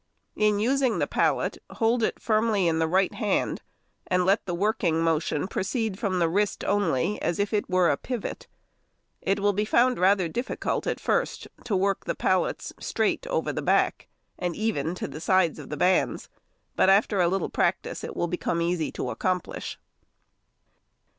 [0.35, 3.61] In using the pallet, hold it firmly in the right hand,
[4.07, 7.97] and let the working motion proceed from the wrist only, as if it were a
[7.97, 8.47] pivot.
[9.21, 13.53] It will be |124| found rather difficult at first to work the pallets straight over
[13.53, 14.07] the back
[14.39, 16.29] and even to the sides of the bands,
[16.75, 19.77] but after a little practice it will become easy to accomplish.